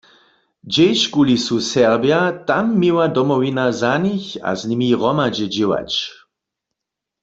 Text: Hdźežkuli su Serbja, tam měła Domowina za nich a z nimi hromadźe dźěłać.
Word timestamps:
Hdźežkuli 0.65 1.37
su 1.45 1.57
Serbja, 1.71 2.21
tam 2.47 2.65
měła 2.79 3.05
Domowina 3.17 3.65
za 3.81 3.93
nich 4.05 4.25
a 4.49 4.51
z 4.59 4.61
nimi 4.69 4.87
hromadźe 4.99 5.45
dźěłać. 5.53 5.91